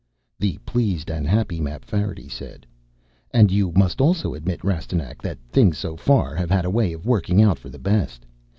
[0.39, 2.65] The pleased and happy Mapfarity said,
[3.29, 7.05] "And you must also admit, Rastignac, that things so far have had a way of
[7.05, 8.25] working out for the best.